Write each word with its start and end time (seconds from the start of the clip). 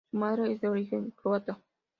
Su 0.09 0.17
madre 0.17 0.53
es 0.53 0.61
de 0.61 0.67
origen 0.67 1.11
croata. 1.11 1.61